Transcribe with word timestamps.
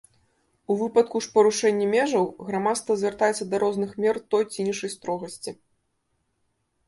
У 0.71 0.75
выпадку 0.77 1.17
ж 1.25 1.29
парушэнні 1.33 1.87
межаў 1.95 2.25
грамадства 2.47 2.95
звяртаецца 3.01 3.43
да 3.51 3.55
розных 3.63 3.91
мер 4.05 4.15
той 4.37 4.43
ці 4.51 4.57
іншай 4.65 4.93
строгасці. 4.95 5.51